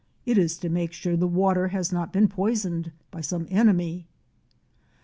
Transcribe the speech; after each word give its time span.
It 0.25 0.35
is 0.39 0.57
to 0.57 0.67
make 0.69 0.93
sure 0.93 1.15
the 1.15 1.27
water 1.27 1.67
has 1.67 1.91
not 1.91 2.11
been 2.11 2.27
poisoned 2.27 2.91
by 3.11 3.21
some 3.21 3.45
enemy''! 3.51 4.07